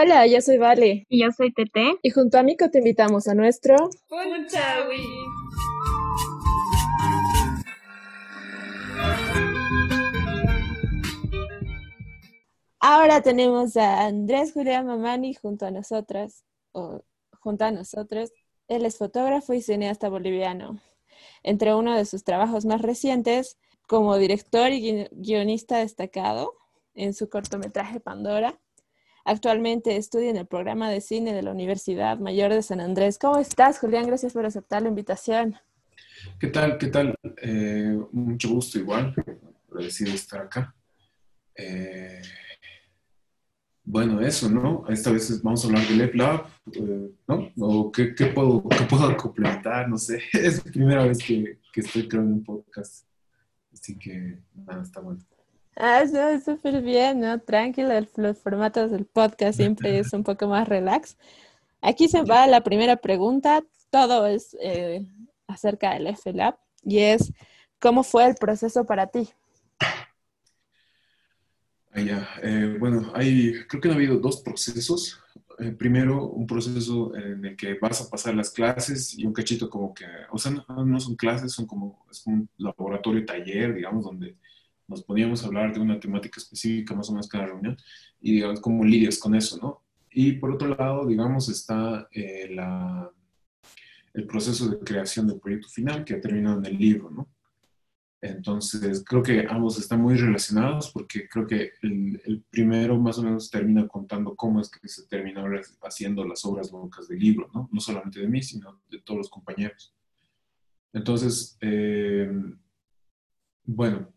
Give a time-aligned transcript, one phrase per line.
[0.00, 1.06] Hola, yo soy Vale.
[1.08, 1.96] Y yo soy Tete.
[2.02, 3.74] Y junto a Mico te invitamos a nuestro...
[4.08, 5.02] Punchawi.
[12.78, 17.02] Ahora tenemos a Andrés Julián Mamani junto a nosotras, o
[17.40, 18.30] junto a nosotros.
[18.68, 20.80] Él es fotógrafo y cineasta boliviano.
[21.42, 23.58] Entre uno de sus trabajos más recientes,
[23.88, 26.54] como director y guionista destacado
[26.94, 28.60] en su cortometraje Pandora,
[29.24, 33.18] Actualmente estudia en el programa de cine de la Universidad Mayor de San Andrés.
[33.18, 34.06] ¿Cómo estás, Julián?
[34.06, 35.56] Gracias por aceptar la invitación.
[36.38, 36.78] ¿Qué tal?
[36.78, 37.14] ¿Qué tal?
[37.42, 39.14] Eh, mucho gusto igual.
[39.70, 40.74] Agradecido estar acá.
[41.54, 42.22] Eh,
[43.84, 44.84] bueno, eso, ¿no?
[44.88, 47.52] Esta vez vamos a hablar del EPLab, eh, ¿no?
[47.58, 49.88] ¿O qué, puedo, puedo complementar?
[49.88, 50.22] No sé.
[50.32, 53.06] Es la primera vez que estoy creando un podcast.
[53.72, 55.20] Así que, nada, está bueno.
[55.80, 57.38] Ah, no, súper bien, ¿no?
[57.38, 61.16] Tranquilo, los formatos del podcast siempre es un poco más relax.
[61.80, 65.06] Aquí se va la primera pregunta, todo es eh,
[65.46, 67.32] acerca del FLAB y es,
[67.78, 69.28] ¿cómo fue el proceso para ti?
[71.92, 72.28] Ah, ya.
[72.42, 75.20] Eh, bueno, hay, creo que han habido dos procesos.
[75.60, 79.70] Eh, primero, un proceso en el que vas a pasar las clases y un cachito
[79.70, 84.04] como que, o sea, no, no son clases, son como, es un laboratorio taller, digamos,
[84.04, 84.36] donde
[84.88, 87.76] nos poníamos a hablar de una temática específica más o menos cada reunión
[88.20, 89.82] y digamos cómo lidias con eso, ¿no?
[90.10, 93.10] Y por otro lado, digamos, está eh, la,
[94.14, 97.28] el proceso de creación del proyecto final que ha terminado en el libro, ¿no?
[98.20, 103.22] Entonces, creo que ambos están muy relacionados porque creo que el, el, primero más o
[103.22, 105.44] menos termina contando cómo es que se terminó
[105.82, 107.68] haciendo las obras locas del libro, ¿no?
[107.70, 109.94] No solamente de mí, sino de todos los compañeros.
[110.92, 112.28] Entonces, eh,
[113.64, 114.12] bueno,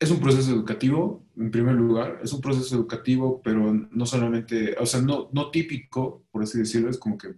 [0.00, 4.86] es un proceso educativo, en primer lugar, es un proceso educativo, pero no solamente, o
[4.86, 7.34] sea, no, no típico, por así decirlo, es como que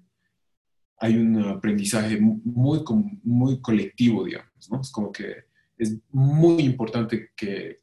[0.99, 2.85] hay un aprendizaje muy,
[3.25, 4.81] muy colectivo, digamos, ¿no?
[4.81, 5.47] Es como que
[5.77, 7.83] es muy importante que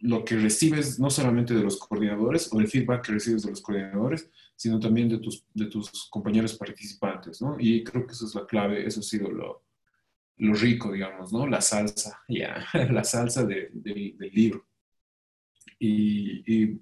[0.00, 3.62] lo que recibes no solamente de los coordinadores o el feedback que recibes de los
[3.62, 7.56] coordinadores, sino también de tus, de tus compañeros participantes, ¿no?
[7.60, 9.63] Y creo que eso es la clave, eso ha sido lo,
[10.38, 11.46] lo rico, digamos, ¿no?
[11.46, 14.66] La salsa, ya, la salsa del libro.
[15.78, 16.80] Y,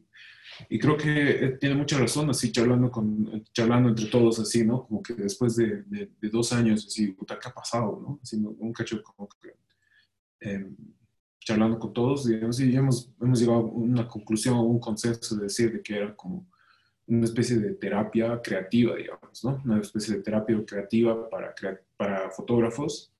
[0.68, 4.86] y, creo que tiene mucha razón, así charlando, con, charlando entre todos, así, ¿no?
[4.86, 8.20] Como que después de, de, dos años, así, puta, ¿qué ha pasado, no?
[8.22, 9.56] Así, un cacho como que,
[10.40, 10.76] em,
[11.40, 15.72] charlando con todos, digamos, y hemos, hemos llegado a una conclusión, un consenso de decir
[15.72, 16.46] de que era como
[17.06, 19.60] una especie de terapia creativa, digamos, ¿no?
[19.64, 21.54] Una especie de terapia creativa para,
[21.96, 23.11] para fotógrafos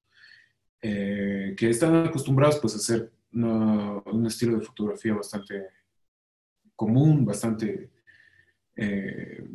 [0.85, 5.69] eh, que están acostumbrados pues a hacer un estilo de fotografía bastante
[6.75, 7.91] común, bastante
[8.77, 9.49] eh,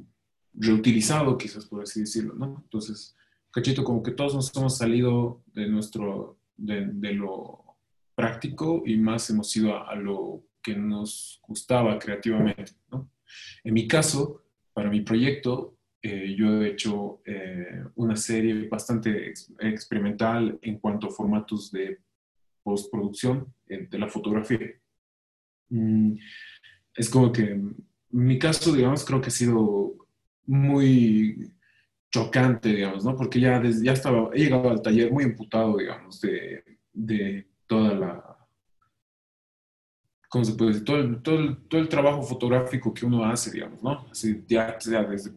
[0.53, 2.61] reutilizado, quizás por así decirlo, ¿no?
[2.63, 3.15] Entonces,
[3.51, 7.77] cachito, como que todos nos hemos salido de nuestro, de, lo
[8.15, 13.11] práctico y más hemos ido a, lo que nos gustaba creativamente, ¿no?
[13.63, 20.57] En mi caso, para mi proyecto, eh, yo he hecho eh, una serie bastante experimental
[20.61, 21.99] en cuanto a formatos de
[22.63, 24.73] postproducción eh, de la fotografía.
[25.69, 26.13] Mm,
[26.95, 27.59] es como que
[28.11, 29.95] mi caso, digamos, creo que ha sido
[30.45, 31.51] muy
[32.11, 33.15] chocante, digamos, ¿no?
[33.15, 37.93] Porque ya, desde, ya estaba, he llegado al taller muy imputado, digamos, de, de toda
[37.93, 38.36] la
[40.27, 40.85] ¿cómo se puede decir?
[40.85, 44.07] Todo el, todo, el, todo el, trabajo fotográfico que uno hace, digamos, ¿no?
[44.11, 45.31] Así, ya sea desde,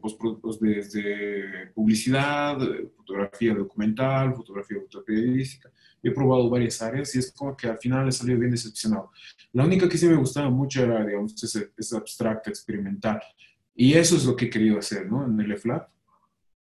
[0.61, 2.59] desde publicidad,
[2.97, 5.71] fotografía documental, fotografía fotoperiodística.
[6.03, 9.11] He probado varias áreas y es como que al final he salido bien decepcionado.
[9.53, 13.21] La única que sí me gustaba mucho era, digamos, ese, ese abstracto experimental.
[13.75, 15.25] Y eso es lo que he querido hacer, ¿no?
[15.27, 15.89] En el EFLAB.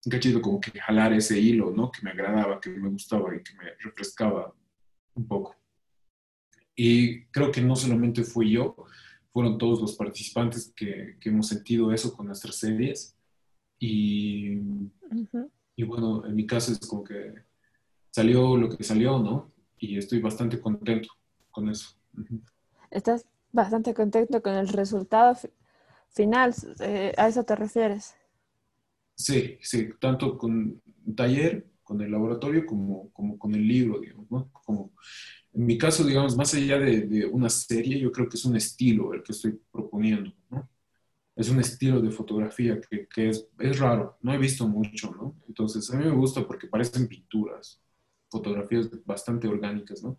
[0.05, 1.91] Un cachito como que jalar ese hilo, ¿no?
[1.91, 4.55] Que me agradaba, que me gustaba y que me refrescaba
[5.15, 5.57] un poco.
[6.77, 8.77] Y creo que no solamente fui yo,
[9.33, 13.17] fueron todos los participantes que, que hemos sentido eso con nuestras series.
[13.79, 14.59] Y,
[15.75, 17.35] y, bueno, en mi caso es como que
[18.11, 19.53] salió lo que salió, ¿no?
[19.79, 21.09] Y estoy bastante contento
[21.51, 21.97] con eso.
[22.91, 25.37] Estás bastante contento con el resultado
[26.11, 28.15] final, eh, ¿a eso te refieres?
[29.15, 30.81] Sí, sí, tanto con
[31.15, 34.51] taller, con el laboratorio, como, como con el libro, digamos, ¿no?
[34.65, 34.93] Como
[35.57, 39.15] en mi caso, digamos, más allá de, una serie, yo creo que es un estilo
[39.15, 40.69] el que estoy proponiendo, ¿no?
[41.35, 45.35] Es un estilo de fotografía que, que es, es, raro, no he visto mucho, ¿no?
[45.49, 47.83] Entonces, a mí me gusta porque parecen pinturas,
[48.31, 50.19] fotografías bastante orgánicas, ¿no?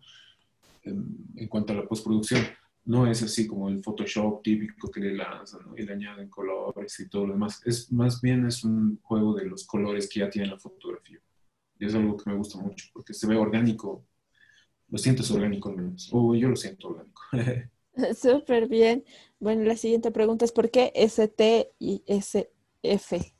[0.82, 2.42] En, en cuanto a la postproducción.
[2.86, 7.08] no es así como el Photoshop típico que le lanzan y le añaden colores y
[7.08, 7.62] todo lo demás.
[7.64, 11.20] Es, más bien es un juego de los colores que ya tiene la fotografía.
[11.78, 14.07] Y es algo que me gusta mucho porque se ve orgánico.
[14.88, 15.74] Lo sientes orgánico.
[16.12, 17.22] O yo lo siento orgánico.
[18.20, 19.04] Súper bien.
[19.40, 23.34] Bueno, la siguiente pregunta es ¿por qué ST y SF?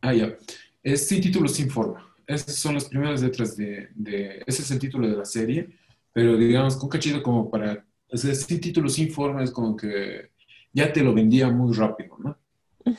[0.00, 0.36] Ah, ya.
[0.82, 2.14] Es sin título, sin forma.
[2.26, 5.68] Esas son las primeras letras de, de, Ese es el título de la serie,
[6.12, 10.30] pero digamos, con cachito como para o sea, sin título, sin forma, es como que
[10.72, 12.36] ya te lo vendía muy rápido, ¿no?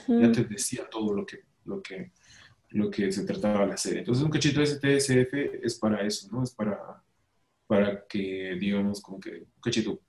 [0.08, 2.12] Ya te decía todo lo que, lo, que,
[2.70, 4.00] lo que se trataba la serie.
[4.00, 5.34] Entonces, un cachito STSF
[5.64, 6.44] es para eso, ¿no?
[6.44, 7.04] Es para,
[7.72, 10.02] para que, digamos, como que cachito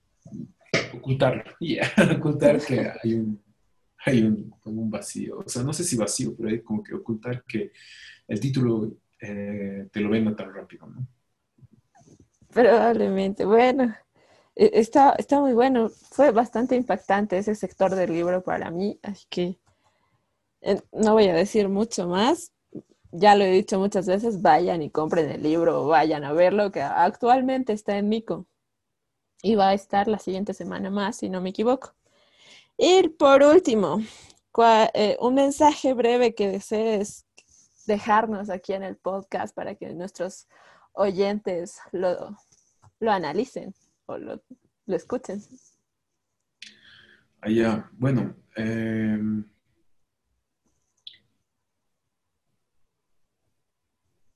[0.92, 1.88] ocultarlo, ya,
[2.18, 3.40] ocultar que hay un,
[4.04, 5.38] hay un, un, vacío.
[5.38, 7.70] O sea, no sé si vacío, pero hay como que ocultar que
[8.26, 11.06] el título eh, te lo venda tan rápido, ¿no?
[12.52, 13.44] Probablemente.
[13.44, 13.94] Bueno,
[14.56, 15.88] e, está, está muy bueno.
[15.88, 19.60] Fue bastante impactante ese sector del libro para mí, así que
[20.62, 22.52] eh, no voy a decir mucho más.
[23.12, 26.80] Ya lo he dicho muchas veces, vayan y compren el libro, vayan a verlo, que
[26.82, 28.46] actualmente está en Mico.
[29.42, 31.94] Y va a estar la siguiente semana más, si no me equivoco.
[32.76, 34.00] Y por último,
[34.94, 37.26] eh, un mensaje breve que desees
[37.86, 40.48] dejarnos aquí en el podcast para que nuestros
[40.92, 42.36] oyentes lo,
[42.98, 43.74] lo analicen
[44.18, 44.42] lo,
[44.86, 45.42] escuchen.
[47.40, 48.34] Allá, bueno.
[48.56, 49.44] Em,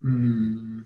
[0.06, 0.85] mm,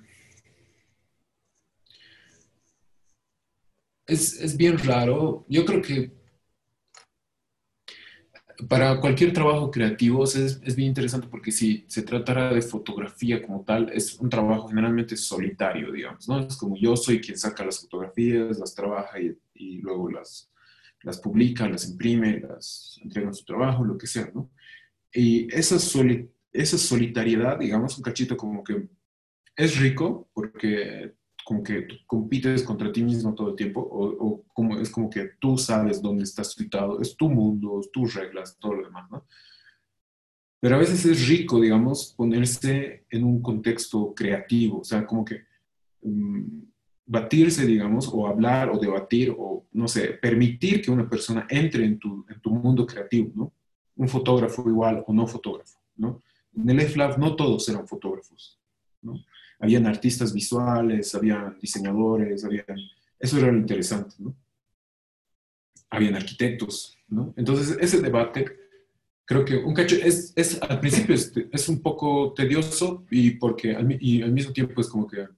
[4.06, 5.44] es, es bien raro.
[5.49, 6.12] Yo creo que
[8.69, 13.64] para cualquier trabajo creativo es, es, bien interesante porque si se tratara de fotografía como
[13.64, 16.40] tal, es un trabajo generalmente solitario, digamos, ¿no?
[16.40, 20.50] Es como yo soy quien saca las fotografías, las trabaja y, y luego las,
[21.02, 24.50] las publica, las imprime, las entrega en su trabajo, lo que sea, ¿no?
[25.12, 25.76] Y esa,
[26.52, 28.88] esa solitariedad, digamos, un cachito como que
[29.60, 31.14] es rico porque
[31.44, 35.58] como que compites contra ti mismo todo el tiempo, o, como, es como que tú
[35.58, 39.26] sabes dónde estás situado, es tu mundo, tus reglas, todo lo demás, ¿no?
[40.60, 45.42] Pero a veces es rico, digamos, ponerse en un contexto creativo, o sea, como que
[46.02, 46.62] mm,
[47.06, 51.98] batirse, digamos, o hablar o debatir, o no sé, permitir que una persona entre en
[51.98, 53.52] tu, en tu mundo creativo, ¿no?
[53.96, 56.22] Un fotógrafo igual o no fotógrafo, ¿no?
[56.54, 58.60] En el FLAB no todos eran fotógrafos,
[59.02, 59.14] ¿no?
[59.60, 62.64] Habían artistas visuales, habían diseñadores, habían...
[63.18, 64.34] Eso era lo interesante, ¿no?
[65.90, 67.34] Habían arquitectos, ¿no?
[67.36, 68.46] Entonces, ese debate,
[69.26, 73.76] creo que un cacho, es, es al principio es, es, un poco tedioso y, porque,
[74.00, 75.28] y al mismo tiempo es como que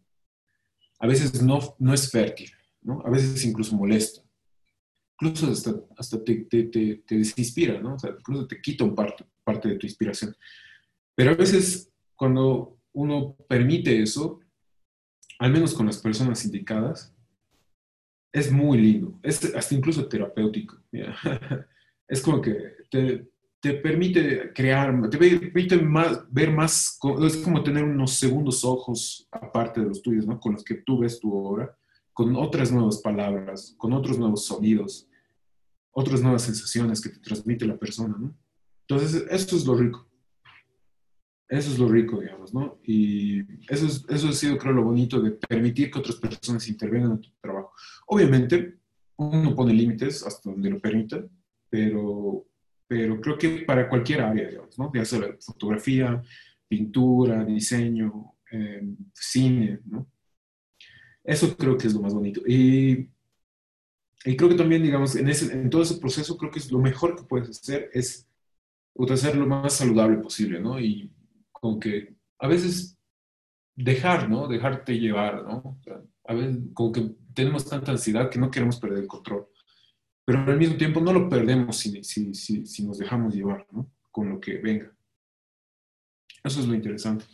[1.01, 2.51] a veces no, no es fértil,
[2.83, 3.03] ¿no?
[3.05, 4.23] A veces incluso molesta.
[5.21, 7.95] Incluso hasta, hasta te, te, te, te desinspira, ¿no?
[7.95, 10.37] O sea, incluso te quita un parte, parte de tu inspiración.
[11.17, 14.41] Pero a veces cuando uno permite eso,
[15.39, 17.15] al menos con las personas indicadas,
[18.33, 20.79] es muy lindo, es hasta incluso terapéutico.
[22.09, 23.31] es como que te,
[23.61, 29.81] te, permite crear, te permite más, ver más, es como tener unos segundos ojos aparte
[29.81, 30.41] de los tuyos, ¿no?
[30.41, 31.77] Con los que tú ves tu obra,
[32.13, 35.09] con otras nuevas palabras, con otros nuevos sonidos,
[35.93, 38.35] otras nuevas sensaciones que te transmite la persona, ¿no?
[38.89, 40.09] Entonces, esto es lo rico.
[41.53, 42.79] Eso es lo rico, digamos, ¿no?
[42.83, 43.41] Y
[43.71, 47.21] eso, es, eso ha sido, creo, lo bonito de permitir que otras personas intervengan en
[47.21, 47.75] tu trabajo.
[48.07, 48.79] Obviamente,
[49.17, 51.23] uno pone límites hasta donde lo permita,
[51.69, 52.47] pero,
[52.89, 54.91] pero creo que para cualquier área, digamos, ¿no?
[54.95, 56.23] Ya sea fotografía,
[56.67, 60.07] pintura, diseño, em, cine, ¿no?
[61.23, 62.41] Eso creo que es lo más bonito.
[62.47, 63.11] Y,
[64.25, 66.79] y creo que también, digamos, en, ese, en todo ese proceso, creo que es lo
[66.79, 68.27] mejor que puedes hacer es
[69.11, 70.81] hacer lo más saludable posible, ¿no?
[70.81, 71.11] Y
[71.63, 72.99] como que a veces
[73.77, 74.49] dejar, ¿no?
[74.49, 75.81] Dejarte llevar, ¿no?
[76.25, 79.47] a veces como que tenemos tanta ansiedad que no queremos perder el control.
[80.25, 83.91] Pero al mismo tiempo no lo perdemos si, si, si, si nos dejamos llevar, ¿no?
[84.11, 84.93] Con lo que venga.
[86.43, 87.25] Eso es lo interesante.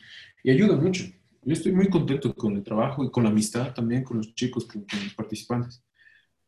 [0.45, 1.05] Y ayuda mucho.
[1.43, 4.67] Yo estoy muy contento con el trabajo y con la amistad también con los chicos,
[4.67, 5.83] con, los participantes.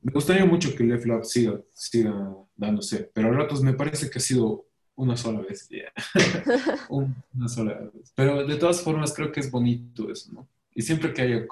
[0.03, 4.19] Me gustaría mucho que el Lab siga, siga dándose, pero a ratos me parece que
[4.19, 4.70] ha sido
[5.01, 5.69] una sola vez,
[6.91, 8.13] una sola vez.
[8.15, 10.47] Pero de todas formas creo que es bonito eso, ¿no?
[10.75, 11.47] Y siempre que haya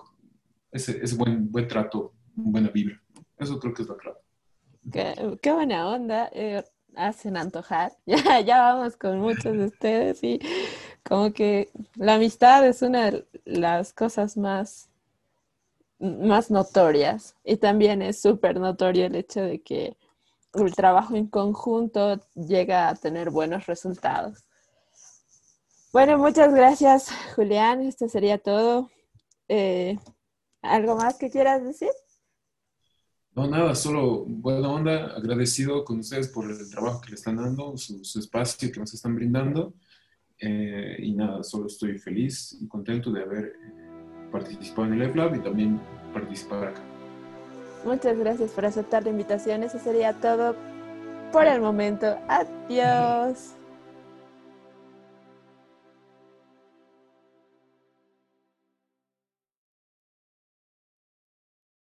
[0.70, 3.00] ese, ese buen, buen trato, buena vibra,
[3.38, 4.18] eso creo que es la clave.
[4.92, 6.62] Qué, qué buena onda, eh,
[6.94, 7.92] hacen antojar.
[8.06, 10.40] Ya, ya vamos con muchos de ustedes y
[11.02, 14.88] como que la amistad es una de las cosas más
[15.98, 17.34] más notorias.
[17.44, 19.96] Y también es súper notorio el hecho de que
[20.54, 24.44] el trabajo en conjunto llega a tener buenos resultados.
[25.92, 27.82] Bueno, muchas gracias, Julián.
[27.82, 28.90] Esto sería todo.
[29.48, 29.98] Eh,
[30.62, 31.90] ¿Algo más que quieras decir?
[33.34, 37.76] No, nada, solo buena onda, agradecido con ustedes por el trabajo que le están dando,
[37.76, 39.74] su, espacio que nos están brindando.
[40.40, 43.52] Eh, y nada, solo estoy feliz y contento de haber
[44.30, 45.80] participado en el EFLAB y también
[46.12, 46.97] participar acá.
[47.84, 49.62] Muchas gracias por aceptar la invitación.
[49.62, 50.54] Eso sería todo
[51.32, 52.18] por el momento.
[52.28, 53.57] Adiós.